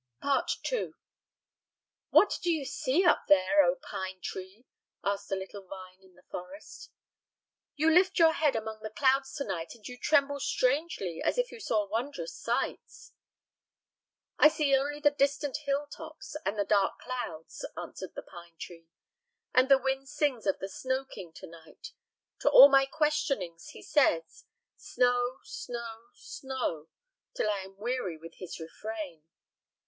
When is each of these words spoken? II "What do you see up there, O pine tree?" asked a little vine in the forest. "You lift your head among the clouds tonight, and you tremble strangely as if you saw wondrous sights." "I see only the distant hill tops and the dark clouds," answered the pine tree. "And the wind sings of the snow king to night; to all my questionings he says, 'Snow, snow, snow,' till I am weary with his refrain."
II 0.25 0.95
"What 2.09 2.39
do 2.41 2.49
you 2.49 2.65
see 2.65 3.05
up 3.05 3.25
there, 3.27 3.63
O 3.63 3.75
pine 3.75 4.19
tree?" 4.19 4.65
asked 5.03 5.31
a 5.31 5.35
little 5.35 5.63
vine 5.67 6.01
in 6.01 6.15
the 6.15 6.23
forest. 6.31 6.89
"You 7.75 7.91
lift 7.93 8.17
your 8.17 8.31
head 8.33 8.55
among 8.55 8.81
the 8.81 8.89
clouds 8.89 9.35
tonight, 9.35 9.75
and 9.75 9.87
you 9.87 9.99
tremble 9.99 10.39
strangely 10.39 11.21
as 11.23 11.37
if 11.37 11.51
you 11.51 11.59
saw 11.59 11.85
wondrous 11.87 12.35
sights." 12.35 13.13
"I 14.39 14.47
see 14.47 14.75
only 14.75 15.01
the 15.01 15.11
distant 15.11 15.55
hill 15.65 15.85
tops 15.85 16.35
and 16.47 16.57
the 16.57 16.65
dark 16.65 16.97
clouds," 16.97 17.63
answered 17.77 18.15
the 18.15 18.23
pine 18.23 18.55
tree. 18.57 18.87
"And 19.53 19.69
the 19.69 19.77
wind 19.77 20.09
sings 20.09 20.47
of 20.47 20.57
the 20.57 20.67
snow 20.67 21.05
king 21.05 21.31
to 21.33 21.45
night; 21.45 21.91
to 22.39 22.49
all 22.49 22.69
my 22.69 22.87
questionings 22.87 23.67
he 23.67 23.83
says, 23.83 24.45
'Snow, 24.75 25.37
snow, 25.43 26.07
snow,' 26.15 26.87
till 27.35 27.51
I 27.51 27.59
am 27.59 27.77
weary 27.77 28.17
with 28.17 28.37
his 28.37 28.59
refrain." 28.59 29.25